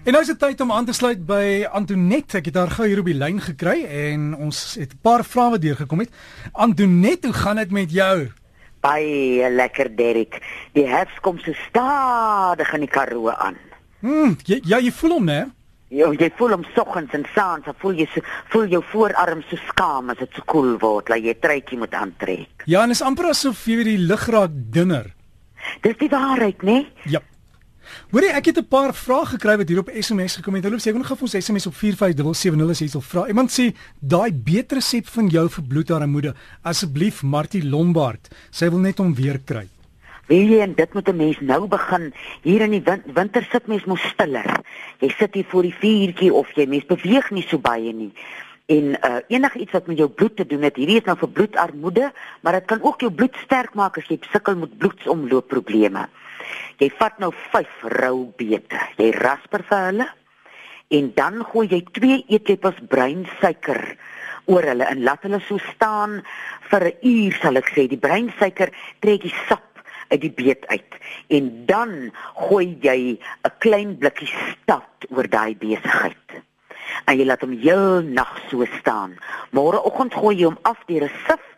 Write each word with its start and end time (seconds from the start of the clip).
En 0.00 0.14
nou 0.14 0.22
is 0.24 0.30
dit 0.32 0.38
tyd 0.40 0.60
om 0.64 0.70
aan 0.72 0.86
te 0.88 0.94
sluit 0.96 1.20
by 1.28 1.66
Antoinette. 1.76 2.38
Ek 2.38 2.46
het 2.48 2.56
haar 2.56 2.70
gou 2.72 2.86
hier 2.88 3.02
op 3.02 3.08
die 3.10 3.18
lyn 3.20 3.36
gekry 3.44 3.82
en 3.84 4.30
ons 4.32 4.78
het 4.80 4.94
'n 4.94 5.00
paar 5.02 5.24
vrae 5.24 5.50
wat 5.50 5.60
deurgekom 5.60 6.00
het. 6.00 6.10
Antoinette, 6.52 7.26
hoe 7.26 7.36
gaan 7.36 7.56
dit 7.56 7.70
met 7.70 7.90
jou? 7.92 8.30
Baie 8.80 9.50
lekker, 9.50 9.96
Derek. 9.96 10.40
Die 10.72 10.86
herfs 10.86 11.20
kom 11.20 11.38
so 11.38 11.52
stadig 11.68 12.72
in 12.72 12.80
die 12.80 12.88
Karoo 12.88 13.28
aan. 13.28 13.56
Hm, 14.00 14.34
jy, 14.44 14.60
ja, 14.64 14.78
jy 14.78 14.90
voel 14.90 15.10
hom, 15.10 15.24
né? 15.24 15.50
Jy 15.88 16.16
jy 16.18 16.30
voel 16.36 16.50
hom 16.50 16.64
soggens 16.74 17.12
en 17.12 17.26
saans, 17.34 17.64
dan 17.64 17.74
voel 17.78 17.92
jy 17.92 18.08
so 18.14 18.20
voel 18.48 18.66
jou 18.68 18.82
voorarm 18.92 19.42
so 19.50 19.56
skaam 19.68 20.10
as 20.10 20.18
dit 20.18 20.28
so 20.32 20.42
koel 20.46 20.78
word, 20.78 21.06
dat 21.06 21.18
jy 21.18 21.34
'n 21.34 21.40
truitjie 21.40 21.78
moet 21.78 21.94
aantrek. 21.94 22.62
Ja, 22.64 22.82
en 22.82 22.90
is 22.90 23.02
amper 23.02 23.26
asof 23.26 23.66
jy 23.66 23.76
weer 23.76 23.84
die 23.84 23.98
lug 23.98 24.26
raak 24.28 24.50
dunner. 24.52 25.14
Dis 25.82 25.96
die 25.98 26.08
waarheid, 26.08 26.62
né? 26.62 26.86
Ja. 27.04 27.20
Hoorie, 28.10 28.32
ek 28.32 28.46
het 28.46 28.58
'n 28.58 28.68
paar 28.68 28.94
vrae 28.94 29.26
gekry 29.26 29.56
wat 29.56 29.68
hier 29.68 29.78
op 29.78 29.90
SMS 29.92 30.36
gekom 30.36 30.54
het. 30.54 30.64
Hulle 30.64 30.80
sê 30.80 30.92
nog 30.92 31.06
gou 31.06 31.16
vir 31.16 31.28
ons 31.28 31.44
SMS 31.44 31.66
op 31.66 31.74
45770 31.74 32.70
as 32.70 32.78
jy 32.78 32.88
wil 32.92 33.00
vra. 33.00 33.26
Iemand 33.26 33.50
sê 33.50 33.74
daai 34.00 34.32
beter 34.32 34.76
resep 34.76 35.06
van 35.06 35.28
jou 35.28 35.48
vir 35.48 35.64
bloedarmoede, 35.64 36.34
asseblief 36.62 37.22
Martie 37.22 37.64
Lombard. 37.64 38.28
Sy 38.50 38.70
wil 38.70 38.78
net 38.78 38.98
hom 38.98 39.14
weer 39.14 39.38
kry. 39.44 39.68
Weet 40.30 40.48
jy, 40.48 40.60
en 40.62 40.74
dit 40.74 40.94
moet 40.94 41.08
'n 41.08 41.16
mens 41.16 41.40
nou 41.40 41.66
begin. 41.66 42.12
Hier 42.42 42.60
in 42.60 42.70
die 42.70 42.82
win 42.84 43.02
winter 43.14 43.46
sit 43.50 43.66
mens 43.66 43.84
mos 43.84 44.02
stiller. 44.02 44.60
Jy 45.00 45.08
sit 45.18 45.34
hier 45.34 45.44
voor 45.48 45.62
die 45.62 45.74
vuurtjie 45.74 46.32
of 46.32 46.52
jy 46.54 46.66
mens 46.66 46.86
beweeg 46.86 47.30
nie 47.30 47.46
so 47.48 47.58
baie 47.58 47.92
nie. 47.92 48.12
En 48.66 48.84
uh 48.84 49.16
enigiets 49.26 49.72
wat 49.72 49.86
met 49.86 49.98
jou 49.98 50.08
bloed 50.08 50.36
te 50.36 50.46
doen 50.46 50.62
het, 50.62 50.76
hierdie 50.76 50.96
is 51.00 51.04
nou 51.04 51.16
vir 51.18 51.28
bloedarmoede, 51.28 52.12
maar 52.40 52.52
dit 52.52 52.64
kan 52.64 52.82
ook 52.82 53.00
jou 53.00 53.12
bloed 53.12 53.36
sterk 53.42 53.74
maak 53.74 53.98
as 53.98 54.06
jy 54.06 54.18
sukkel 54.30 54.56
met 54.56 54.78
bloedsomloopprobleme. 54.78 56.08
Jy 56.78 56.90
vat 56.98 57.18
nou 57.18 57.32
5 57.52 57.82
rou 58.00 58.32
beete. 58.36 58.80
Jy 58.96 59.10
rasper 59.18 59.62
vir 59.68 59.86
hulle 59.88 60.08
en 60.90 61.12
dan 61.14 61.44
gooi 61.52 61.68
jy 61.70 61.82
2 61.94 62.16
eetlepels 62.28 62.80
breinsuiker 62.90 63.82
oor 64.50 64.66
hulle 64.72 64.86
en 64.90 65.02
laat 65.06 65.22
hulle 65.26 65.40
so 65.46 65.58
staan 65.70 66.22
vir 66.70 66.82
'n 66.88 66.96
uur 67.02 67.34
sal 67.42 67.56
ek 67.56 67.68
sê. 67.74 67.86
Die 67.88 68.04
breinsuiker 68.06 68.70
trek 69.00 69.22
die 69.22 69.34
sap 69.48 69.66
uit 70.10 70.20
die 70.20 70.34
beet 70.34 70.66
uit 70.66 70.94
en 71.28 71.50
dan 71.66 72.12
gooi 72.34 72.78
jy 72.82 73.18
'n 73.18 73.52
klein 73.58 73.98
blikkie 73.98 74.30
stad 74.30 75.06
oor 75.10 75.28
daai 75.28 75.54
besigheid. 75.54 76.28
En 77.06 77.18
jy 77.18 77.24
laat 77.24 77.40
hom 77.40 77.52
heel 77.52 78.02
nag 78.02 78.32
so 78.50 78.64
staan. 78.80 79.14
Môreoggend 79.52 80.14
gooi 80.14 80.36
jy 80.36 80.44
hom 80.44 80.58
af 80.62 80.78
deur 80.86 81.04
'n 81.04 81.16
sif 81.26 81.49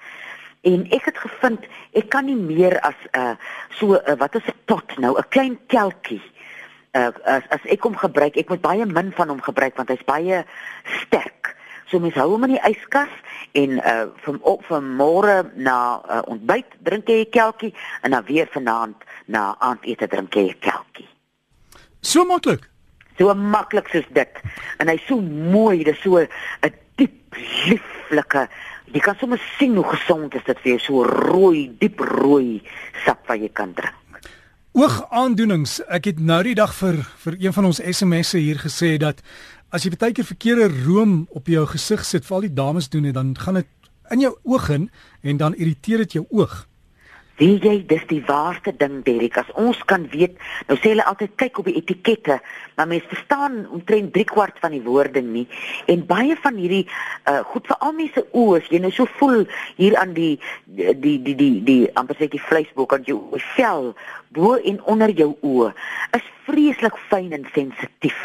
En 0.62 0.84
ek 0.94 1.08
het 1.10 1.18
gevind 1.18 1.64
ek 1.98 2.08
kan 2.14 2.24
nie 2.24 2.38
meer 2.38 2.78
as 2.80 2.98
'n 3.10 3.18
uh, 3.18 3.34
so 3.78 3.94
uh, 3.94 4.14
wat 4.18 4.34
is 4.34 4.46
'n 4.46 4.58
pot 4.64 4.98
nou, 4.98 5.18
'n 5.18 5.28
klein 5.28 5.58
kelkie. 5.66 6.22
Uh, 6.92 7.10
as 7.24 7.42
as 7.48 7.64
ek 7.64 7.82
hom 7.82 7.96
gebruik, 7.96 8.36
ek 8.36 8.48
moet 8.48 8.60
baie 8.60 8.86
min 8.86 9.12
van 9.12 9.28
hom 9.28 9.40
gebruik 9.42 9.76
want 9.76 9.88
hy's 9.88 10.04
baie 10.04 10.44
sterk. 10.84 11.56
So 11.86 11.98
mens 11.98 12.14
hou 12.14 12.30
hom 12.30 12.44
in 12.44 12.54
die 12.54 12.64
yskas 12.68 13.10
en 13.52 13.70
uh 13.70 14.06
van 14.24 14.38
op 14.42 14.64
van 14.64 14.84
môre 14.96 15.50
na 15.54 16.00
uh, 16.08 16.22
ontbyt 16.24 16.66
drink 16.78 17.08
jy 17.08 17.24
'n 17.24 17.30
kelkie 17.30 17.74
en 18.02 18.10
dan 18.10 18.24
weer 18.24 18.48
vanaand 18.52 18.96
na 19.26 19.56
aandete 19.58 20.06
drink 20.06 20.34
jy 20.34 20.48
'n 20.48 20.58
kelkie. 20.58 21.08
So 22.00 22.24
maklik. 22.24 22.70
So 23.18 23.34
maklik 23.34 23.88
soos 23.88 24.08
dit. 24.08 24.40
En 24.78 24.88
hy's 24.88 25.06
so 25.06 25.20
mooi, 25.20 25.84
dis 25.84 26.00
so 26.00 26.18
'n 26.18 26.72
diep 26.96 27.34
lieflike 27.66 28.48
Jy 28.92 29.00
kan 29.00 29.16
sommer 29.16 29.40
sien 29.56 29.76
hoe 29.78 29.86
gesond 29.88 30.34
is 30.36 30.44
dit 30.44 30.58
vir 30.60 30.70
jou 30.74 30.80
so 30.84 31.04
rooi, 31.08 31.70
diep 31.80 32.00
rooi 32.04 32.60
sap 33.06 33.24
wat 33.30 33.40
jy 33.40 33.48
kan 33.48 33.72
drink. 33.72 33.96
Oogaandoenings. 34.76 35.78
Ek 35.92 36.10
het 36.10 36.20
nou 36.20 36.42
die 36.44 36.56
dag 36.56 36.74
vir 36.76 37.00
vir 37.24 37.38
een 37.40 37.56
van 37.56 37.68
ons 37.68 37.80
SMS'e 37.80 38.40
hier 38.40 38.60
gesê 38.60 38.94
dat 39.00 39.20
as 39.72 39.84
jy 39.84 39.94
baie 39.96 40.12
keer 40.16 40.28
verkeerde 40.28 40.68
room 40.84 41.22
op 41.32 41.48
jou 41.48 41.64
gesig 41.72 42.04
sit, 42.04 42.26
veral 42.28 42.44
die 42.44 42.52
dames 42.56 42.90
doen 42.92 43.08
dit, 43.08 43.16
dan 43.16 43.32
gaan 43.36 43.60
dit 43.62 43.68
in 44.12 44.26
jou 44.26 44.34
oog 44.44 44.68
in 44.72 44.90
en 45.22 45.40
dan 45.40 45.56
irriteer 45.56 46.04
dit 46.04 46.18
jou 46.20 46.26
oog. 46.28 46.66
Weet 47.42 47.64
jy, 47.66 47.78
dis 47.90 48.02
die 48.06 48.20
waarste 48.22 48.70
ding, 48.78 49.00
Derek. 49.02 49.34
As 49.40 49.48
ons 49.58 49.78
kan 49.90 50.04
weet, 50.12 50.36
nou 50.68 50.76
sê 50.78 50.92
hulle 50.92 51.06
altyd 51.10 51.32
kyk 51.40 51.56
op 51.58 51.66
die 51.66 51.74
etikette, 51.80 52.36
maar 52.76 52.86
mense 52.86 53.08
verstaan 53.10 53.64
omtrent 53.74 54.12
3 54.14 54.28
kwart 54.30 54.60
van 54.62 54.70
die 54.76 54.82
woorde 54.84 55.24
nie. 55.26 55.48
En 55.90 56.04
baie 56.06 56.36
van 56.44 56.60
hierdie 56.60 56.84
uh 57.30 57.40
goed 57.50 57.66
vir 57.66 57.80
al 57.82 57.96
mense 57.98 58.22
oë, 58.30 58.60
jy 58.70 58.78
nou 58.84 58.92
so 58.94 59.10
voel 59.18 59.42
hier 59.80 59.96
aan 59.98 60.14
die 60.14 60.36
die 60.68 60.94
die 61.02 61.16
die 61.24 61.34
die, 61.40 61.50
die 61.66 61.80
amper 61.98 62.20
sê 62.20 62.30
die 62.30 62.42
vleisbok 62.46 62.94
aan 62.94 63.08
jou 63.10 63.18
vel 63.56 63.90
bo 64.36 64.54
en 64.54 64.78
onder 64.94 65.10
jou 65.10 65.32
oë 65.42 65.72
is 66.20 66.30
vreeslik 66.46 66.94
fyn 67.10 67.34
en 67.34 67.48
sensitief. 67.56 68.22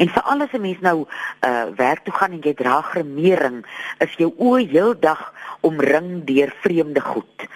En 0.00 0.08
vir 0.08 0.22
alles 0.24 0.56
'n 0.56 0.64
mens 0.64 0.80
nou 0.80 1.04
uh 1.44 1.66
werk 1.76 2.04
toe 2.08 2.16
gaan 2.16 2.32
en 2.32 2.40
jy 2.40 2.54
dra 2.54 2.80
gremering, 2.80 3.64
is 4.00 4.16
jou 4.16 4.32
oë 4.38 4.68
heeldag 4.72 5.32
omring 5.60 6.24
deur 6.24 6.54
vreemde 6.64 7.00
goed 7.00 7.48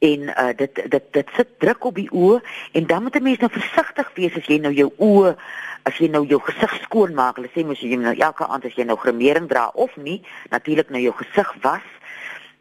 en 0.00 0.20
uh, 0.32 0.48
dit 0.56 0.80
dit 0.88 1.08
dit 1.12 1.32
sit 1.36 1.48
druk 1.60 1.84
op 1.84 1.98
die 2.00 2.08
oë 2.08 2.40
en 2.78 2.86
dan 2.88 3.02
moet 3.02 3.16
'n 3.16 3.22
mens 3.22 3.38
nou 3.38 3.50
versigtig 3.52 4.10
wees 4.14 4.36
as 4.36 4.46
jy 4.48 4.58
nou 4.58 4.72
jou 4.72 4.88
oë 4.96 5.36
as 5.82 5.98
jy 5.98 6.08
nou 6.08 6.24
jou 6.26 6.40
gesig 6.40 6.72
skoon 6.84 7.14
maak. 7.14 7.36
Hulle 7.36 7.50
sê 7.52 7.64
mos 7.64 7.80
jy 7.80 7.96
nou 7.96 8.14
elke 8.16 8.46
aand 8.46 8.64
as 8.64 8.76
jy 8.76 8.84
nou 8.84 8.96
gremering 8.96 9.48
dra 9.48 9.68
of 9.74 9.96
nie, 9.96 10.22
natuurlik 10.50 10.90
nou 10.90 11.00
jou 11.02 11.12
gesig 11.12 11.54
was. 11.62 11.86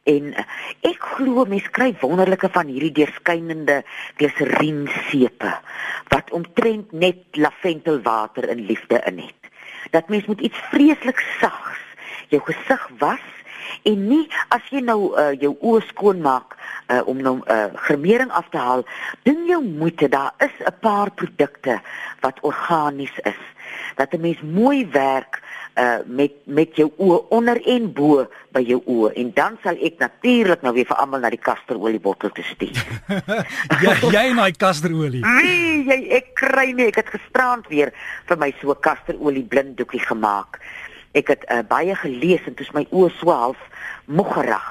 En 0.04 0.34
uh, 0.34 0.46
ek 0.82 1.00
glo 1.00 1.46
mense 1.46 1.70
kry 1.70 1.96
wonderlike 2.02 2.50
van 2.50 2.68
hierdie 2.68 2.92
deurskynende 2.92 3.84
gliseriensepe 4.18 5.54
wat 6.10 6.32
omtrent 6.32 6.92
net 6.92 7.24
laventelwater 7.32 8.50
in 8.50 8.66
liefde 8.66 9.02
in 9.06 9.20
het. 9.20 9.52
Dat 9.92 10.10
mens 10.10 10.26
moet 10.26 10.42
iets 10.42 10.60
vreeslik 10.72 11.20
sags 11.40 11.80
jou 12.30 12.42
gesig 12.46 12.90
was 13.00 13.39
en 13.84 14.08
nie 14.08 14.26
as 14.50 14.62
jy 14.70 14.82
nou 14.86 15.14
uh, 15.14 15.32
jou 15.40 15.56
oë 15.60 15.82
skoon 15.90 16.22
maak 16.22 16.58
uh, 16.88 17.02
om 17.06 17.22
nou 17.22 17.40
uh, 17.46 17.66
gremering 17.88 18.32
af 18.32 18.50
te 18.50 18.58
haal, 18.58 18.86
doen 19.24 19.46
jou 19.50 19.62
moeite. 19.64 20.10
Daar 20.10 20.34
is 20.38 20.56
'n 20.66 20.80
paar 20.82 21.12
produkte 21.12 21.82
wat 22.20 22.40
organies 22.42 23.16
is. 23.24 23.42
Dat 23.96 24.14
'n 24.14 24.22
mens 24.22 24.42
mooi 24.42 24.88
werk 24.92 25.42
uh 25.80 26.00
met 26.06 26.32
met 26.44 26.76
jou 26.76 26.90
oë 26.98 27.28
onder 27.30 27.60
en 27.68 27.94
bo 27.94 28.26
by 28.52 28.62
jou 28.66 28.80
oë 28.86 29.14
en 29.22 29.32
dan 29.34 29.58
sal 29.64 29.78
ek 29.86 30.00
natuurlik 30.02 30.62
nou 30.66 30.74
weer 30.74 30.88
vir 30.90 30.98
almal 30.98 31.20
na 31.20 31.30
die 31.30 31.40
kasterolie 31.40 32.02
bottel 32.04 32.32
te 32.36 32.44
stuur. 32.44 32.82
ja, 33.84 33.94
jy 34.02 34.26
en 34.32 34.42
daai 34.42 34.58
kasterolie. 34.58 35.22
Nee, 35.24 35.84
jy 35.88 36.00
ek 36.20 36.34
kry 36.42 36.72
nie, 36.72 36.90
ek 36.90 36.96
het 37.04 37.14
gisterand 37.14 37.70
weer 37.72 37.94
vir 38.26 38.42
my 38.42 38.52
so 38.62 38.76
kasterolie 38.76 39.46
blinddoekie 39.46 40.04
gemaak. 40.10 40.60
Ek 41.18 41.32
het 41.34 41.46
uh, 41.50 41.62
baie 41.68 41.96
gelees 41.98 42.46
en 42.46 42.58
toets 42.58 42.74
my 42.76 42.86
oë 42.92 43.10
so 43.18 43.34
half 43.34 43.62
moggerig. 44.06 44.68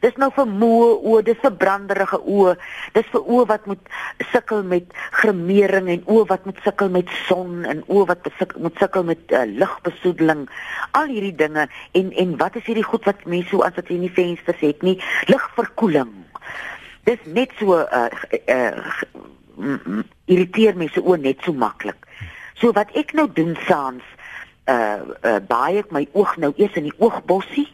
Dis 0.00 0.16
nou 0.16 0.30
vir 0.32 0.46
moe 0.48 0.94
oë, 0.96 1.22
dis 1.26 1.40
vir 1.42 1.52
branderige 1.60 2.20
oë, 2.24 2.54
dis 2.94 3.08
vir 3.12 3.26
oë 3.34 3.46
wat 3.50 3.66
moet 3.68 3.90
sukkel 4.30 4.62
met 4.64 4.94
gremering 5.18 5.90
en 5.92 6.06
oë 6.08 6.28
wat 6.30 6.46
moet 6.48 6.62
sukkel 6.64 6.92
met 6.94 7.10
son 7.26 7.66
en 7.68 7.82
oë 7.84 8.06
wat 8.08 8.30
moet 8.56 8.80
sukkel 8.80 9.04
met 9.10 9.34
uh, 9.36 9.44
ligbesoedeling. 9.50 10.46
Al 10.96 11.12
hierdie 11.12 11.34
dinge 11.42 11.66
en 11.98 12.12
en 12.24 12.36
wat 12.40 12.56
is 12.56 12.66
hierdie 12.70 12.86
goed 12.86 13.04
wat 13.10 13.26
mense 13.26 13.52
so 13.52 13.66
as 13.66 13.76
dit 13.76 13.92
in 13.96 14.06
die 14.06 14.14
vensters 14.14 14.64
het 14.64 14.86
nie, 14.86 14.96
ligverkoeling. 15.28 16.14
Dis 17.08 17.20
net 17.26 17.52
so 17.60 17.82
uh, 17.82 18.08
uh 18.46 19.04
irriteer 20.30 20.78
mense 20.78 21.02
oë 21.02 21.18
net 21.20 21.44
so 21.44 21.52
maklik. 21.52 22.06
So 22.60 22.72
wat 22.76 22.94
ek 22.96 23.12
nou 23.18 23.26
doen 23.36 23.52
saans 23.66 24.06
uh, 24.70 25.00
uh 25.22 25.40
baie 25.50 25.82
ek 25.82 25.92
my 25.92 26.06
oog 26.12 26.36
nou 26.36 26.52
eers 26.56 26.78
in 26.80 26.88
die 26.90 26.98
oogbossie 26.98 27.68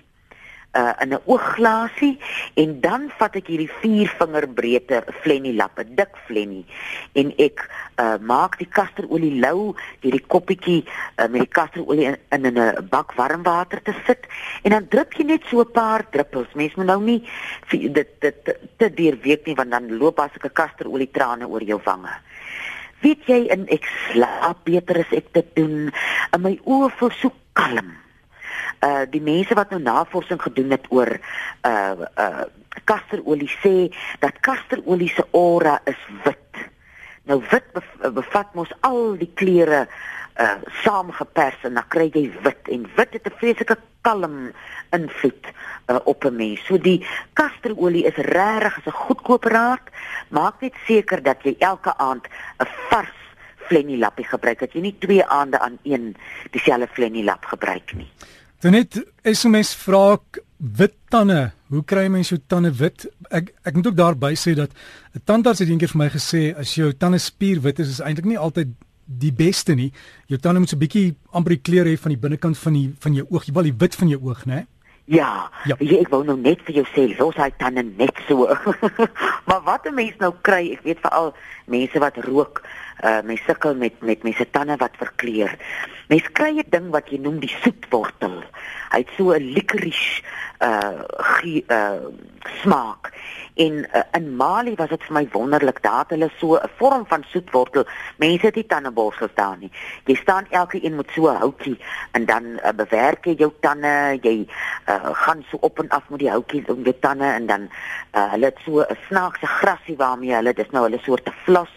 uh 0.76 0.92
in 1.02 1.08
'n 1.08 1.20
oogglasie 1.24 2.18
en 2.54 2.80
dan 2.80 3.08
vat 3.18 3.36
ek 3.40 3.48
hierdie 3.52 3.70
4 3.80 4.12
vinger 4.18 4.46
breedte 4.58 5.02
flennie 5.22 5.54
lappe, 5.54 5.84
dik 6.00 6.12
flennie 6.26 6.66
en 7.12 7.32
ek 7.40 7.64
uh 8.02 8.16
maak 8.20 8.58
die 8.60 8.68
kasterolie 8.78 9.40
lou, 9.40 9.72
hierdie 10.04 10.26
koppietjie 10.26 10.82
uh, 10.84 11.28
met 11.32 11.40
die 11.46 11.54
kasterolie 11.58 12.06
in, 12.12 12.18
in 12.44 12.58
'n 12.58 12.88
bak 12.90 13.16
warm 13.16 13.42
water 13.42 13.80
te 13.82 13.94
sit 14.06 14.28
en 14.62 14.76
dan 14.76 14.88
drup 14.88 15.16
jy 15.16 15.24
net 15.24 15.42
so 15.48 15.60
'n 15.60 15.72
paar 15.72 16.04
druppels. 16.10 16.52
Mens 16.54 16.74
moet 16.74 16.86
nou 16.86 17.00
nie 17.00 17.22
dit 17.70 18.08
dit 18.20 18.56
te 18.76 18.88
deurweek 18.94 19.46
nie 19.46 19.56
want 19.56 19.70
dan 19.70 19.96
loop 19.98 20.20
as 20.20 20.34
ek 20.36 20.44
'n 20.44 20.52
kasterolie 20.62 21.10
trane 21.10 21.48
oor 21.48 21.62
jou 21.62 21.80
wange. 21.84 22.12
Weet 23.04 23.28
jy 23.28 23.46
en 23.52 23.66
ek 23.72 23.84
slaap 24.08 24.64
beter 24.68 25.02
as 25.02 25.12
ek 25.16 25.32
dit 25.36 25.54
doen. 25.58 25.92
In 26.32 26.42
my 26.42 26.56
oë 26.64 26.90
voel 26.98 27.14
so 27.20 27.32
kalm 27.56 27.94
uh 28.84 29.04
die 29.08 29.22
mense 29.24 29.54
wat 29.56 29.70
nou 29.72 29.80
navorsing 29.80 30.40
gedoen 30.42 30.74
het 30.74 30.86
oor 30.92 31.10
uh 31.66 32.06
uh 32.16 32.44
kasterolie 32.84 33.50
sê 33.62 33.88
dat 34.20 34.36
kasterolie 34.44 35.08
se 35.08 35.24
aura 35.32 35.78
is 35.84 36.02
wit. 36.24 36.60
Nou 37.26 37.40
wit 37.50 37.66
bevat 38.14 38.54
mos 38.54 38.72
al 38.86 39.16
die 39.18 39.30
kleure 39.34 39.86
uh 40.40 40.56
saamgepers 40.82 41.62
en 41.64 41.74
dan 41.74 41.88
kry 41.88 42.10
jy 42.12 42.30
wit 42.42 42.68
en 42.68 42.86
wit 42.96 43.12
het 43.12 43.26
'n 43.26 43.38
vreeslike 43.38 43.76
kalm 44.00 44.52
invloed 44.92 45.44
uh, 45.86 45.98
op 46.04 46.24
'n 46.24 46.36
mens. 46.36 46.64
So 46.66 46.78
die 46.78 47.06
kasterolie 47.32 48.04
is 48.04 48.16
regtig 48.16 48.86
'n 48.86 48.90
goedkoop 48.90 49.44
raad. 49.44 49.84
Maak 50.28 50.60
net 50.60 50.74
seker 50.86 51.22
dat 51.22 51.42
jy 51.42 51.56
elke 51.58 51.96
aand 51.96 52.26
'n 52.58 52.68
vars 52.88 53.16
flennie 53.68 53.98
lappie 53.98 54.26
gebruik 54.26 54.58
dat 54.58 54.72
jy 54.72 54.80
nie 54.80 54.96
twee 54.98 55.24
aande 55.24 55.58
aan 55.58 55.78
een 55.82 56.16
dieselfde 56.50 56.88
flennie 56.92 57.24
lap 57.24 57.44
gebruik 57.44 57.92
nie. 57.94 58.10
Dan 58.60 58.72
net 58.72 59.04
SMS 59.22 59.74
vra 59.74 60.18
wit 60.56 60.94
tande. 61.08 61.52
Hoe 61.68 61.84
kry 61.84 62.06
mense 62.08 62.34
jou 62.34 62.42
tande 62.46 62.72
wit? 62.78 63.08
Ek 63.28 63.52
ek 63.62 63.74
moet 63.74 63.86
ook 63.86 63.96
daarby 63.96 64.34
sê 64.34 64.54
dat 64.54 64.70
'n 65.14 65.20
tandarts 65.24 65.58
het 65.58 65.68
eendag 65.68 65.90
vir 65.90 65.98
my 65.98 66.08
gesê 66.08 66.56
as 66.58 66.74
jou 66.74 66.92
tande 66.92 67.18
spierwit 67.18 67.78
is 67.78 67.88
is 67.88 68.00
eintlik 68.00 68.24
nie 68.24 68.38
altyd 68.38 68.68
die 69.06 69.32
beste 69.32 69.74
nie. 69.74 69.92
Jou 70.26 70.38
tande 70.40 70.60
moet 70.60 70.68
so 70.68 70.76
'n 70.76 70.84
bietjie 70.84 71.14
amper 71.30 71.56
die 71.56 71.62
kleur 71.62 71.86
hê 71.86 71.96
van 71.98 72.10
die 72.10 72.18
binnekant 72.18 72.58
van 72.58 72.72
die 72.72 72.94
van 72.98 73.14
jou 73.14 73.26
oog, 73.30 73.44
jy 73.46 73.52
wil 73.52 73.62
die 73.62 73.78
wit 73.78 73.94
van 73.94 74.08
jou 74.08 74.20
oog, 74.22 74.44
né? 74.46 74.66
Ja, 75.06 75.50
ja. 75.64 75.76
Jy, 75.78 76.00
ek 76.02 76.08
wou 76.10 76.24
nou 76.24 76.36
net 76.36 76.62
vir 76.66 76.74
jou 76.74 76.84
sê, 76.90 77.18
los 77.18 77.36
hy 77.36 77.50
tande 77.58 77.82
net 77.82 78.14
so. 78.26 78.48
maar 79.48 79.62
wat 79.62 79.86
'n 79.86 79.94
mens 79.94 80.16
nou 80.18 80.32
kry, 80.42 80.72
ek 80.72 80.82
weet 80.82 80.98
veral 81.00 81.34
mense 81.66 81.98
wat 81.98 82.16
rook, 82.26 82.62
uh 83.04 83.20
mense 83.22 83.44
sukkel 83.44 83.74
met 83.74 84.00
met 84.00 84.22
mense 84.22 84.50
tande 84.50 84.76
wat 84.76 84.96
verkleur. 84.96 85.56
Mense 86.08 86.30
kry 86.32 86.52
'n 86.58 86.70
ding 86.70 86.90
wat 86.90 87.10
jy 87.10 87.18
noem 87.18 87.40
die 87.40 87.54
soetwortel. 87.62 88.42
Hy 88.92 88.98
het 88.98 89.10
so 89.16 89.32
'n 89.32 89.52
licorice 89.52 90.22
uh 90.60 91.02
gie, 91.36 91.64
uh 91.68 92.08
smaak. 92.62 93.12
En 93.56 93.72
uh, 93.72 94.02
in 94.12 94.36
Mali 94.36 94.74
was 94.76 94.88
dit 94.88 95.04
vir 95.08 95.14
my 95.16 95.22
wonderlik 95.32 95.78
dat 95.82 96.10
hulle 96.12 96.28
so 96.38 96.56
'n 96.56 96.68
vorm 96.76 97.06
van 97.08 97.24
soetwortel. 97.28 97.84
Mense 98.16 98.46
het 98.46 98.54
nie 98.54 98.66
tandeborsels 98.66 99.34
daar 99.34 99.56
nie. 99.58 99.70
Jy 100.04 100.14
staan 100.14 100.46
elke 100.50 100.84
een 100.84 100.96
met 100.96 101.10
so 101.10 101.28
'n 101.28 101.40
houtjie 101.40 101.78
en 102.12 102.24
dan 102.24 102.44
uh, 102.44 102.68
bewerk 102.76 103.24
jy 103.24 103.34
jou 103.34 103.52
tande. 103.60 104.18
Jy 104.20 104.48
uh, 104.88 105.08
gaan 105.12 105.44
so 105.50 105.56
op 105.60 105.78
en 105.78 105.88
af 105.88 106.08
met 106.08 106.18
die 106.18 106.30
houtjie 106.30 106.68
om 106.68 106.82
jou 106.82 106.96
tande 107.00 107.24
en 107.24 107.46
dan 107.46 107.62
uh, 108.12 108.30
hulle 108.30 108.44
het 108.44 108.58
so 108.64 108.80
'n 108.80 108.96
snaakse 109.08 109.46
grasie 109.46 109.96
waarmee 109.96 110.34
hulle 110.34 110.52
dis 110.52 110.70
nou 110.70 110.84
hulle 110.84 110.98
soort 111.02 111.30
vlas 111.44 111.72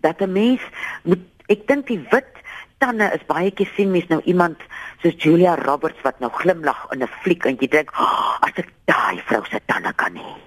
dat 0.00 0.20
'n 0.20 0.32
mens 0.32 0.60
moet 1.02 1.22
ek 1.48 1.66
dink 1.66 1.86
die 1.86 2.02
wit 2.10 2.32
tande 2.78 3.10
is 3.14 3.26
baie 3.26 3.50
keer 3.50 3.70
sien 3.76 3.90
mens 3.90 4.08
nou 4.08 4.20
iemand 4.24 4.58
soos 5.02 5.14
Julia 5.18 5.54
Roberts 5.54 6.02
wat 6.02 6.20
nou 6.20 6.30
glimlag 6.30 6.86
in 6.92 7.02
'n 7.02 7.08
fliek 7.22 7.44
en 7.44 7.56
jy 7.60 7.68
dink 7.68 7.90
oh, 7.98 8.36
as 8.40 8.52
ek 8.56 8.72
daai 8.84 9.22
vrou 9.26 9.44
se 9.44 9.60
tande 9.66 9.92
kan 9.96 10.16
hê 10.16 10.46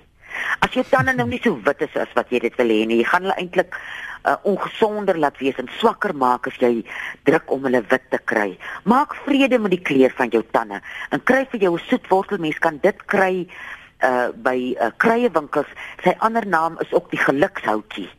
As 0.60 0.74
jou 0.76 0.84
tande 0.90 1.14
nou 1.16 1.28
nie 1.30 1.40
so 1.44 1.58
wit 1.66 1.82
is 1.86 1.96
as 2.00 2.12
wat 2.18 2.32
jy 2.34 2.42
dit 2.44 2.56
wil 2.60 2.72
hê 2.74 2.86
nie, 2.88 3.00
jy 3.02 3.08
gaan 3.08 3.26
hulle 3.26 3.38
eintlik 3.42 3.76
uh, 3.78 4.36
ongesonder 4.50 5.20
laat 5.20 5.40
wees 5.42 5.58
en 5.62 5.70
swakker 5.80 6.14
maak 6.16 6.50
as 6.52 6.60
jy 6.62 6.84
druk 7.28 7.52
om 7.54 7.66
hulle 7.68 7.82
wit 7.92 8.06
te 8.14 8.20
kry. 8.32 8.52
Maak 8.90 9.16
vrede 9.26 9.60
met 9.62 9.76
die 9.76 9.84
kleur 9.92 10.14
van 10.18 10.32
jou 10.36 10.44
tande 10.56 10.82
en 11.16 11.24
kry 11.32 11.46
vir 11.52 11.68
jou 11.68 11.74
'n 11.78 11.88
soetwortel. 11.88 12.40
Mens 12.40 12.60
kan 12.60 12.80
dit 12.84 13.06
kry 13.06 13.48
uh 14.04 14.30
by 14.32 14.76
uh, 14.80 14.92
kruiewinkels. 14.98 15.72
Sy 16.04 16.16
ander 16.20 16.46
naam 16.48 16.78
is 16.80 16.94
ook 16.94 17.12
die 17.12 17.20
gelukshoutjie. 17.20 18.10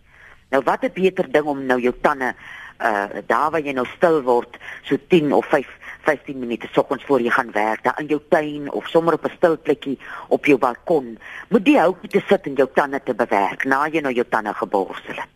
Nou 0.50 0.62
wat 0.64 0.84
'n 0.84 0.92
beter 0.94 1.30
ding 1.32 1.44
om 1.44 1.66
nou 1.66 1.80
jou 1.80 1.94
tande 2.00 2.34
uh 2.80 3.20
daar 3.26 3.50
waar 3.50 3.60
jy 3.60 3.72
nou 3.72 3.86
stil 3.96 4.22
word 4.22 4.56
so 4.82 4.96
10 5.08 5.32
of 5.32 5.46
5 5.46 5.66
15 6.02 6.38
minute 6.38 6.68
soggens 6.72 7.04
voor 7.04 7.20
jy 7.20 7.30
gaan 7.30 7.52
werk, 7.52 7.82
daar 7.82 8.00
in 8.00 8.06
jou 8.06 8.20
tuin 8.28 8.72
of 8.72 8.88
sommer 8.88 9.14
op 9.14 9.24
'n 9.24 9.36
stil 9.36 9.58
plekkie 9.58 9.98
op 10.28 10.44
jou 10.44 10.58
balkon, 10.58 11.18
moet 11.48 11.64
die 11.64 11.78
houtjie 11.78 12.08
te 12.08 12.22
sit 12.26 12.46
en 12.46 12.54
jou 12.54 12.68
tande 12.74 13.00
te 13.04 13.14
bewerk 13.14 13.64
na 13.64 13.88
jy 13.88 14.00
nou 14.00 14.12
jou 14.14 14.26
tande 14.28 14.54
geborsel 14.54 15.14
het. 15.14 15.28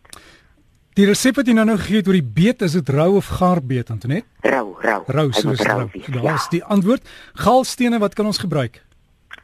Die 0.93 1.05
resep 1.05 1.35
wat 1.35 1.47
jy 1.47 1.53
nou 1.53 1.65
nou 1.65 1.77
gegee 1.77 1.97
het 1.97 2.07
oor 2.07 2.13
die 2.13 2.31
beet, 2.33 2.61
is 2.61 2.71
dit 2.71 2.89
rou 2.89 3.15
of 3.15 3.25
gaar 3.27 3.59
beet, 3.61 3.89
Antonet? 3.89 4.23
Rou, 4.41 4.75
rou. 4.79 5.03
Rou, 5.07 5.31
so 5.31 5.51
is 5.51 5.59
rou. 5.59 5.89
Daar 6.07 6.23
ja. 6.23 6.33
is 6.33 6.47
die 6.49 6.63
antwoord. 6.63 7.09
Galstene, 7.33 7.99
wat 7.99 8.13
kan 8.13 8.25
ons 8.25 8.37
gebruik? 8.37 8.83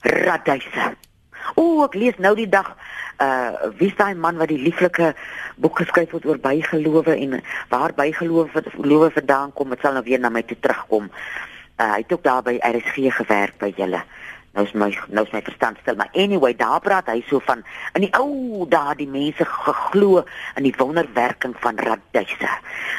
Raduise. 0.02 0.96
O, 1.56 1.84
ek 1.84 1.94
lees 1.94 2.18
nou 2.18 2.36
die 2.36 2.50
dag 2.50 2.72
uh 3.22 3.70
wie 3.78 3.90
is 3.90 3.98
daai 4.00 4.16
man 4.16 4.40
wat 4.42 4.50
die 4.50 4.62
lieflike 4.62 5.14
boek 5.62 5.84
geskryf 5.84 6.12
het 6.16 6.26
oor 6.26 6.40
bygelowe 6.42 7.16
en 7.16 7.42
waar 7.70 7.94
bygelowe 7.94 8.64
gelowe 8.78 9.12
vandaan 9.12 9.54
kom, 9.54 9.70
dit 9.70 9.82
sal 9.82 9.94
nou 9.98 10.04
weer 10.04 10.20
na 10.20 10.30
my 10.30 10.42
toe 10.42 10.58
terugkom. 10.60 11.12
Uh 11.78 11.92
hy 11.94 12.02
het 12.02 12.14
ook 12.14 12.24
daar 12.24 12.44
by 12.46 12.58
RSG 12.62 13.12
gewerk 13.20 13.58
by 13.62 13.74
julle. 13.78 14.02
Nou 14.52 14.66
is 14.68 14.74
my 14.76 14.90
nou 15.08 15.24
is 15.24 15.32
my 15.32 15.40
verstand 15.42 15.78
stil, 15.80 15.96
maar 15.96 16.10
anyway, 16.12 16.52
daar 16.56 16.82
praat 16.84 17.08
hy 17.08 17.22
so 17.30 17.40
van 17.46 17.62
in 17.96 18.04
die 18.04 18.12
ou 18.20 18.66
dae 18.68 18.98
die 19.00 19.08
mense 19.08 19.46
geglo 19.48 20.26
in 20.60 20.68
die 20.68 20.76
wonderwerking 20.78 21.54
van 21.64 21.80
raduise. 21.80 22.58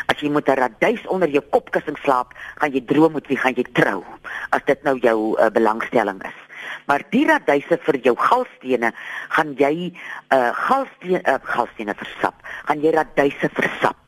As 0.08 0.22
jy 0.22 0.30
met 0.32 0.48
'n 0.48 0.56
raduis 0.62 1.04
onder 1.06 1.28
jou 1.28 1.44
kopkussing 1.50 1.98
slaap, 1.98 2.32
gaan 2.56 2.72
jy 2.72 2.84
droom 2.86 3.12
met 3.12 3.26
wie 3.26 3.36
gaan 3.36 3.54
jy 3.54 3.66
trou, 3.72 4.04
as 4.50 4.64
dit 4.64 4.82
nou 4.82 4.96
jou 4.98 5.36
uh, 5.36 5.50
belangstelling 5.50 6.22
is 6.24 6.51
maar 6.86 7.04
die 7.10 7.24
raduise 7.28 7.78
vir 7.86 7.98
jou 8.04 8.14
galstene 8.18 8.92
gaan 9.36 9.54
jy 9.58 9.92
uh 10.34 10.50
galstene 10.66 11.22
uh, 11.24 11.38
galstene 11.42 11.94
versap. 11.98 12.34
Gaan 12.68 12.82
jy 12.84 12.94
raduise 12.94 13.50
versap. 13.58 13.98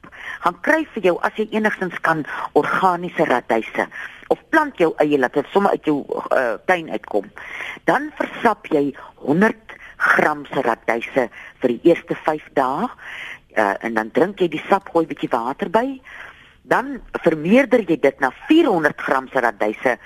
Gaan 0.45 0.59
kry 0.61 0.83
vir 0.95 1.11
jou 1.11 1.15
as 1.25 1.37
jy 1.41 1.49
enigstens 1.57 1.97
kan 2.05 2.25
organiese 2.53 3.25
raduise 3.29 3.89
of 4.33 4.41
plant 4.51 4.79
jou 4.81 4.93
eie 5.03 5.19
laat 5.21 5.37
dit 5.37 5.49
sommer 5.53 5.77
uit 5.77 5.89
jou 5.89 6.01
uh, 6.05 6.57
tuin 6.67 6.91
uitkom. 6.91 7.29
Dan 7.89 8.11
versap 8.19 8.69
jy 8.73 8.91
100 9.25 9.77
gram 10.05 10.45
se 10.51 10.65
raduise 10.65 11.29
vir 11.63 11.75
die 11.75 11.81
eerste 11.91 12.17
5 12.27 12.51
dae 12.59 12.89
uh, 13.57 13.75
en 13.81 13.95
dan 13.97 14.13
drink 14.17 14.43
jy 14.43 14.51
die 14.53 14.63
sap 14.69 14.91
gooi 14.93 15.07
bietjie 15.11 15.31
water 15.33 15.71
by. 15.73 15.87
Dan 16.65 16.99
vermeerder 17.25 17.85
jy 17.85 17.99
dit 18.01 18.21
na 18.25 18.33
400 18.49 19.01
gram 19.07 19.29
se 19.33 19.43
raduise 19.45 19.99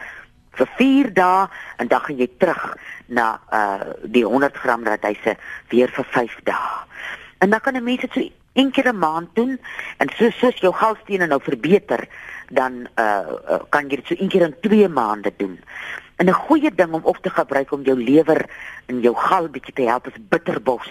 vir 0.52 0.68
4 0.76 1.12
dae 1.14 1.48
en 1.76 1.88
dan 1.88 2.00
gaan 2.00 2.16
jy 2.16 2.28
terug 2.38 2.76
na 3.06 3.40
uh 3.52 3.94
die 4.04 4.24
100 4.24 4.56
gram 4.56 4.84
radyse 4.84 5.36
weer 5.68 5.88
vir 5.88 6.04
5 6.04 6.40
dae. 6.44 6.84
En 7.38 7.50
dan 7.50 7.60
kan 7.60 7.76
'n 7.76 7.84
mens 7.84 8.00
dit 8.00 8.12
so 8.12 8.20
een 8.52 8.70
keer 8.70 8.88
'n 8.92 8.98
maand 8.98 9.34
doen 9.34 9.58
en 9.98 10.08
so 10.16 10.30
soos 10.30 10.56
jou 10.56 10.72
galstene 10.72 11.26
nou 11.26 11.40
verbeter, 11.42 12.08
dan 12.50 12.88
uh, 12.96 13.26
uh 13.50 13.60
kan 13.68 13.88
jy 13.88 13.96
dit 13.96 14.06
so 14.06 14.14
een 14.18 14.28
keer 14.28 14.42
in 14.42 14.56
2 14.60 14.88
maande 14.88 15.32
doen. 15.36 15.60
En 16.16 16.26
'n 16.26 16.32
goeie 16.32 16.74
ding 16.74 16.92
om 16.92 17.04
op 17.04 17.16
te 17.16 17.30
gebruik 17.30 17.72
om 17.72 17.82
jou 17.82 18.02
lewer 18.02 18.50
en 18.86 19.00
jou 19.00 19.14
gal 19.14 19.48
bietjie 19.48 19.74
te 19.74 19.82
help 19.82 20.06
is 20.06 20.28
bitterbos 20.28 20.90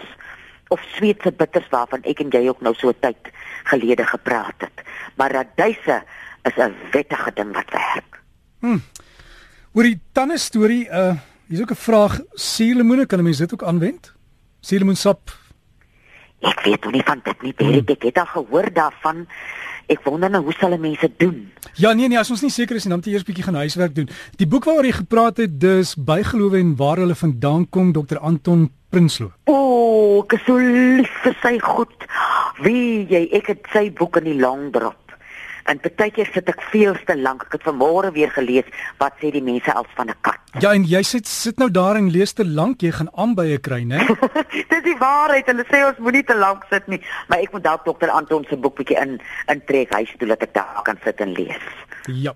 of 0.67 0.81
sweetse 0.95 1.31
bitters 1.31 1.69
waarvan 1.69 2.03
ek 2.03 2.19
en 2.19 2.29
jy 2.29 2.47
ook 2.47 2.61
nou 2.61 2.73
so 2.75 2.93
tyd 2.99 3.31
gelede 3.63 4.05
gepraat 4.05 4.55
het. 4.57 4.83
Maar 5.15 5.31
radyse 5.31 6.03
is 6.43 6.55
'n 6.57 6.75
wettige 6.91 7.31
ding 7.33 7.53
wat 7.53 7.71
werk. 7.71 8.21
Hm. 8.59 8.79
Oor 9.77 9.85
die 9.85 9.99
tande 10.17 10.39
storie, 10.41 10.87
uh 10.89 11.13
hier's 11.47 11.61
ook 11.61 11.71
'n 11.71 11.85
vraag, 11.85 12.13
suurlemoene 12.33 13.05
kan 13.05 13.19
'n 13.19 13.23
mens 13.23 13.37
dit 13.37 13.53
ook 13.53 13.63
aanwend? 13.63 14.13
Suurlemoensap. 14.59 15.29
Ek 16.41 16.61
weet 16.65 16.91
nie 16.91 17.03
van 17.05 17.21
dit 17.23 17.41
nie, 17.41 17.53
baie 17.53 17.79
hmm. 17.79 17.87
ek 17.87 18.01
het 18.01 18.17
al 18.17 18.25
gehoor 18.25 18.73
daarvan. 18.73 19.27
Ek 19.87 20.01
wonder 20.03 20.29
nou 20.29 20.43
hoe 20.43 20.53
sal 20.53 20.77
mense 20.77 21.11
doen? 21.17 21.53
Ja 21.75 21.93
nee 21.93 22.07
nee, 22.07 22.17
as 22.17 22.31
ons 22.31 22.41
nie 22.41 22.49
seker 22.49 22.75
is 22.75 22.83
nie, 22.83 22.89
dan 22.89 22.99
moet 22.99 23.05
jy 23.05 23.13
eers 23.13 23.23
bietjie 23.23 23.43
gaan 23.43 23.55
huiswerk 23.55 23.95
doen. 23.95 24.09
Die 24.35 24.47
boek 24.47 24.65
waaroor 24.65 24.85
jy 24.85 24.91
gepraat 24.91 25.37
het, 25.37 25.59
dis 25.59 25.95
bygelowe 25.95 26.57
en 26.57 26.75
waar 26.75 26.97
hulle 26.97 27.15
vandaan 27.15 27.69
kom, 27.69 27.93
Dr. 27.93 28.17
Anton 28.17 28.71
Prinsloo. 28.89 29.31
O, 29.45 29.53
oh, 29.53 30.23
ek 30.23 30.33
is 30.33 30.45
so 30.45 30.57
lief 30.57 31.21
vir 31.23 31.37
sy 31.41 31.59
goed. 31.59 32.09
Wie 32.63 33.05
jy, 33.05 33.29
ek 33.31 33.47
het 33.47 33.67
sy 33.71 33.91
boek 33.91 34.17
in 34.17 34.23
die 34.23 34.39
lang 34.41 34.71
drop. 34.73 35.06
En 35.67 35.79
partykeer 35.83 36.29
sit 36.31 36.47
ek 36.47 36.61
veel 36.71 36.95
te 37.07 37.15
lank. 37.19 37.43
Ek 37.47 37.57
het 37.57 37.65
vanmôre 37.67 38.13
weer 38.15 38.31
gelees 38.31 38.67
wat 39.01 39.17
sê 39.19 39.33
die 39.35 39.43
mense 39.43 39.73
als 39.73 39.89
van 39.95 40.09
'n 40.09 40.15
kat. 40.21 40.39
Ja, 40.63 40.71
en 40.73 40.83
jy 40.83 41.01
sit 41.03 41.27
sit 41.27 41.57
nou 41.59 41.69
daar 41.71 41.95
en 41.95 42.09
lees 42.09 42.33
te 42.33 42.45
lank, 42.45 42.81
jy 42.81 42.91
gaan 42.91 43.09
aan 43.13 43.35
by 43.35 43.45
'n 43.53 43.59
kry, 43.61 43.83
né? 43.83 43.99
Dis 44.71 44.83
die 44.83 44.97
waarheid. 44.97 45.45
Hulle 45.45 45.65
sê 45.67 45.83
ons 45.83 45.99
moenie 45.99 46.23
te 46.23 46.35
lank 46.35 46.63
sit 46.69 46.87
nie, 46.87 47.01
maar 47.27 47.39
ek 47.39 47.51
moet 47.51 47.63
dalk 47.63 47.85
dokter 47.85 48.09
Anton 48.09 48.45
se 48.49 48.55
boek 48.55 48.75
bietjie 48.75 48.97
in 48.97 49.19
intrek 49.47 49.91
huis 49.93 50.15
toe 50.17 50.27
dat 50.27 50.41
ek 50.41 50.53
daar 50.53 50.81
kan 50.83 50.97
sit 51.03 51.19
en 51.19 51.33
lees. 51.33 51.63
Ja. 52.07 52.33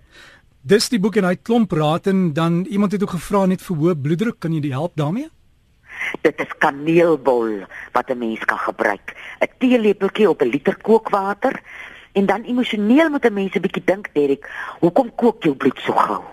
Dis 0.62 0.90
die 0.90 1.00
boek 1.00 1.16
en 1.16 1.24
hy 1.24 1.36
klomp 1.36 1.72
raad 1.72 2.08
en 2.08 2.34
dan 2.34 2.66
iemand 2.70 2.92
het 2.92 3.02
ook 3.02 3.16
gevra 3.16 3.46
net 3.46 3.62
vir 3.62 3.78
hoë 3.78 3.96
bloeddruk, 3.96 4.40
kan 4.40 4.54
jy 4.54 4.60
die 4.62 4.76
help 4.76 4.92
daarmee? 4.96 5.30
Dit 6.22 6.40
is 6.40 6.52
kaneelbol 6.60 7.66
wat 7.94 8.10
'n 8.10 8.18
mens 8.18 8.44
kan 8.46 8.60
gebruik. 8.60 9.16
'n 9.40 9.48
Teelepeltjie 9.58 10.30
op 10.30 10.42
'n 10.42 10.50
liter 10.50 10.76
kookwater 10.76 11.62
En 12.12 12.26
dan 12.26 12.44
emosioneel 12.44 13.10
moet 13.10 13.26
'n 13.26 13.34
mens 13.34 13.56
'n 13.56 13.62
bietjie 13.62 13.84
dink, 13.86 14.10
Derek, 14.14 14.50
hoekom 14.80 15.16
kook 15.16 15.44
jou 15.44 15.56
bloed 15.56 15.80
so 15.80 15.94
gou? 15.94 16.24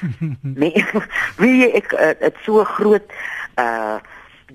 nee, 0.62 0.84
wie 1.40 1.56
jy 1.62 1.70
ek 1.80 1.90
dit 2.20 2.34
uh, 2.36 2.42
so 2.42 2.64
groot 2.64 3.12
uh 3.56 3.98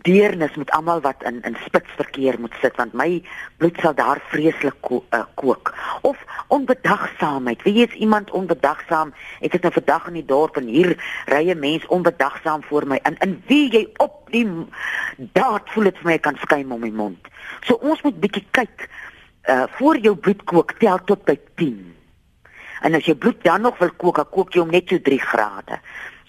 deernis 0.02 0.56
met 0.56 0.72
almal 0.72 1.02
wat 1.02 1.24
in 1.24 1.42
in 1.42 1.58
spitsverkeer 1.66 2.40
moet 2.40 2.54
sit 2.62 2.76
want 2.76 2.94
my 2.94 3.24
bloed 3.58 3.78
sal 3.84 3.94
daar 3.94 4.22
vreeslik 4.32 4.78
ko 4.80 5.04
uh, 5.10 5.24
kook. 5.36 5.74
Of 6.02 6.18
onbedagsaamheid. 6.48 7.62
Wie 7.62 7.88
is 7.88 7.94
iemand 7.94 8.32
onbedagsaam? 8.32 9.14
Ek 9.40 9.52
het 9.52 9.62
nou 9.62 9.74
vandag 9.74 10.08
in 10.08 10.14
die 10.14 10.26
dorp 10.26 10.58
en 10.58 10.68
hier 10.68 10.96
ry 11.26 11.52
'n 11.52 11.60
mens 11.60 11.86
onbedagsaam 11.88 12.64
voor 12.64 12.88
my 12.88 13.00
en 13.04 13.18
in 13.20 13.44
wie 13.48 13.72
jy 13.72 13.88
op 13.98 14.32
die 14.32 14.48
daad 15.18 15.70
voel 15.70 15.84
dit 15.84 15.98
vir 15.98 16.12
my 16.12 16.18
kan 16.18 16.38
skuim 16.38 16.72
om 16.72 16.80
my 16.80 16.90
mond. 16.90 17.28
So 17.62 17.76
ons 17.76 18.02
moet 18.02 18.20
bietjie 18.20 18.48
kyk 18.52 18.90
uh 19.50 19.64
voor 19.78 19.98
jou 19.98 20.16
bloed 20.16 20.44
kook 20.44 20.76
tel 20.80 21.00
tot 21.06 21.24
by 21.26 21.40
10. 21.56 21.96
En 22.82 22.94
as 22.98 23.06
jou 23.06 23.18
bloed 23.18 23.44
dan 23.44 23.62
nog 23.62 23.78
wil 23.78 23.94
kook, 23.98 24.16
dan 24.16 24.30
kook 24.30 24.54
jy 24.54 24.62
hom 24.62 24.74
net 24.74 24.90
so 24.90 25.02
3 25.02 25.20
grade. 25.20 25.80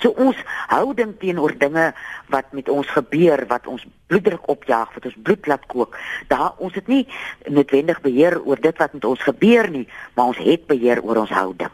So 0.02 0.11
ons 0.19 0.38
houding 0.73 1.14
teenoor 1.21 1.54
dinge 1.59 1.92
wat 2.33 2.52
met 2.52 2.69
ons 2.69 2.88
gebeur, 2.90 3.45
wat 3.49 3.66
ons 3.71 3.85
bloeddruk 4.11 4.49
opjaag, 4.50 4.90
wat 4.97 5.04
ons 5.07 5.21
bloed 5.23 5.47
laat 5.47 5.66
kook, 5.71 5.97
daar 6.28 6.59
ons 6.59 6.75
het 6.75 6.88
nie 6.90 7.04
noodwendig 7.47 8.00
beheer 8.02 8.40
oor 8.42 8.61
dit 8.61 8.83
wat 8.83 8.92
met 8.92 9.04
ons 9.04 9.23
gebeur 9.23 9.71
nie, 9.71 9.87
maar 10.16 10.33
ons 10.35 10.42
het 10.42 10.66
beheer 10.66 11.02
oor 11.02 11.23
ons 11.23 11.31
houding. 11.31 11.71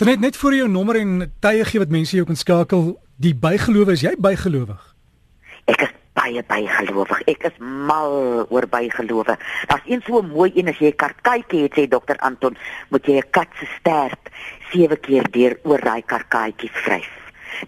Dan 0.00 0.08
net 0.08 0.20
net 0.24 0.36
vir 0.40 0.56
jou 0.62 0.68
nommer 0.70 0.98
en 0.98 1.26
tye 1.44 1.66
gee 1.68 1.82
wat 1.82 1.92
mense 1.92 2.16
jou 2.16 2.24
kan 2.26 2.38
skakel. 2.38 2.94
Die 3.20 3.34
bygelowe 3.34 3.94
is 3.94 4.02
jy 4.02 4.16
bygelowig? 4.18 4.80
Ek 5.70 5.84
is 5.86 5.92
baie 6.14 6.42
bygelowig. 6.46 7.22
Ek 7.30 7.44
is 7.50 7.56
mal 7.58 8.46
oor 8.48 8.66
bygelowe. 8.70 9.36
Daar's 9.68 9.86
een 9.90 10.02
so 10.06 10.22
mooi 10.22 10.52
een 10.54 10.68
as 10.68 10.78
jy 10.78 10.92
'n 10.92 10.96
karkaitjie 10.96 11.62
het, 11.62 11.74
sê 11.74 11.88
dokter 11.88 12.16
Anton, 12.18 12.56
moet 12.90 13.06
jy 13.06 13.18
'n 13.18 13.30
kat 13.30 13.48
se 13.58 13.66
stert 13.78 14.30
sewe 14.72 14.96
keer 14.96 15.30
deur 15.30 15.58
oor 15.64 15.80
daai 15.80 16.02
karkaitjie 16.02 16.70
vryf. 16.72 17.10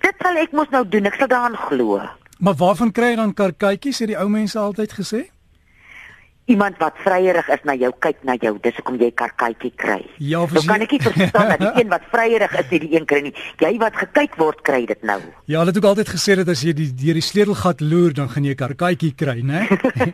Dit 0.00 0.14
sal 0.22 0.36
ek 0.36 0.52
mos 0.52 0.68
nou 0.70 0.84
doen. 0.88 1.06
Ek 1.06 1.14
sal 1.14 1.28
daaraan 1.28 1.56
glo. 1.56 2.00
Maar 2.38 2.54
waarvan 2.54 2.92
kry 2.92 3.10
jy 3.10 3.16
dan 3.16 3.34
karkaitjies? 3.34 3.98
Het 3.98 4.08
die 4.08 4.18
ou 4.18 4.28
mense 4.28 4.58
altyd 4.58 4.92
gesê? 4.92 5.35
Iemand 6.46 6.78
wat 6.78 6.94
vryerig 7.02 7.48
is 7.50 7.62
na 7.66 7.74
jou 7.74 7.90
kyk 7.98 8.22
na 8.26 8.36
jou 8.38 8.52
dis 8.62 8.74
hoekom 8.78 8.98
jy 9.02 9.08
karkaitjie 9.18 9.72
kry. 9.74 9.98
Ja, 10.22 10.44
nou 10.46 10.62
kan 10.66 10.84
ek 10.84 10.94
nie 10.94 11.00
verstaan 11.02 11.48
dat 11.52 11.62
die 11.64 11.82
een 11.82 11.90
wat 11.90 12.06
vryerig 12.12 12.54
is 12.60 12.68
nie 12.70 12.80
die 12.84 12.92
een 12.94 13.06
kry 13.10 13.20
nie. 13.26 13.32
Jy 13.62 13.72
wat 13.82 13.98
gekyk 13.98 14.36
word 14.38 14.62
kry 14.66 14.84
dit 14.86 15.02
nou. 15.06 15.18
Ja, 15.50 15.58
hulle 15.60 15.74
het 15.74 15.80
ook 15.80 15.88
altyd 15.90 16.12
gesê 16.14 16.36
dat 16.38 16.52
as 16.54 16.62
jy 16.62 16.74
die 16.78 16.88
deur 16.94 17.18
die 17.18 17.24
sleutelgat 17.26 17.82
loer 17.82 18.14
dan 18.14 18.30
gaan 18.30 18.46
jy 18.46 18.54
'n 18.54 18.62
karkaitjie 18.62 19.14
kry, 19.14 19.42
né? 19.42 19.66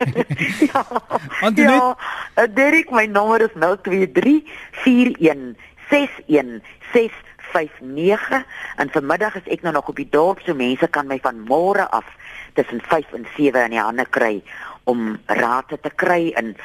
ja. 0.73 0.85
Antoinette, 1.47 1.93
ja, 1.93 1.97
uh, 2.41 2.49
Derek, 2.49 2.91
my 2.91 3.07
nommer 3.07 3.43
is 3.45 3.53
023 3.53 4.41
41 4.85 5.57
61 5.91 7.13
659 7.53 8.45
en 8.77 8.89
vanmiddag 8.91 9.37
is 9.37 9.53
ek 9.53 9.63
nou 9.63 9.73
nog 9.73 9.89
op 9.89 9.97
die 9.97 10.09
dorp 10.09 10.41
so 10.41 10.55
mense 10.55 10.89
kan 10.89 11.07
my 11.07 11.19
van 11.21 11.45
môre 11.45 11.85
af 11.91 12.09
tussen 12.57 12.81
5 12.81 13.13
en 13.13 13.27
7 13.37 13.65
in 13.65 13.77
die 13.77 13.81
hande 13.81 14.07
kry 14.09 14.43
om 14.85 15.19
raad 15.27 15.69
te 15.69 15.91
kry 15.95 16.33
en 16.37 16.57